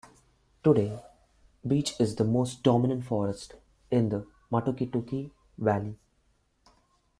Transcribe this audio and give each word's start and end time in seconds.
Today, 0.63 1.03
beech 1.67 1.99
is 1.99 2.15
the 2.15 2.57
dominant 2.63 3.05
forest 3.05 3.53
in 3.91 4.09
the 4.09 4.25
Matukituki 4.51 5.29
Valley. 5.59 5.99